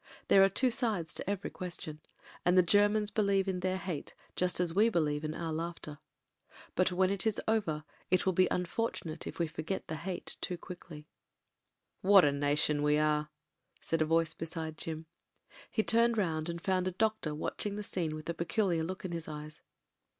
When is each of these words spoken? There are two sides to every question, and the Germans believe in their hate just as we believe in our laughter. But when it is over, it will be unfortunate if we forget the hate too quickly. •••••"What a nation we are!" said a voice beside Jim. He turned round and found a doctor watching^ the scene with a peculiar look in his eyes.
There 0.29 0.43
are 0.43 0.49
two 0.49 0.71
sides 0.71 1.13
to 1.13 1.29
every 1.29 1.51
question, 1.51 1.99
and 2.43 2.57
the 2.57 2.63
Germans 2.63 3.11
believe 3.11 3.47
in 3.47 3.59
their 3.59 3.77
hate 3.77 4.15
just 4.35 4.59
as 4.59 4.73
we 4.73 4.89
believe 4.89 5.23
in 5.23 5.35
our 5.35 5.53
laughter. 5.53 5.99
But 6.73 6.91
when 6.91 7.11
it 7.11 7.27
is 7.27 7.39
over, 7.47 7.83
it 8.09 8.25
will 8.25 8.33
be 8.33 8.47
unfortunate 8.49 9.27
if 9.27 9.37
we 9.37 9.45
forget 9.45 9.87
the 9.89 9.97
hate 9.97 10.37
too 10.41 10.57
quickly. 10.57 10.97
•••••"What 12.01 12.25
a 12.25 12.31
nation 12.31 12.81
we 12.81 12.97
are!" 12.97 13.29
said 13.79 14.01
a 14.01 14.05
voice 14.05 14.33
beside 14.33 14.75
Jim. 14.75 15.05
He 15.69 15.83
turned 15.83 16.17
round 16.17 16.49
and 16.49 16.59
found 16.59 16.87
a 16.87 16.91
doctor 16.93 17.35
watching^ 17.35 17.75
the 17.75 17.83
scene 17.83 18.15
with 18.15 18.27
a 18.27 18.33
peculiar 18.33 18.81
look 18.81 19.05
in 19.05 19.11
his 19.11 19.27
eyes. 19.27 19.61